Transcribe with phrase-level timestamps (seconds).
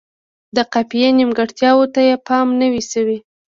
[0.55, 3.17] د قافیې نیمګړتیاوو ته یې پام نه دی شوی.